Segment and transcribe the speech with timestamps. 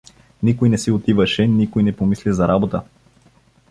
[0.43, 2.83] Никой не си отиваше, никой не помисли за работа.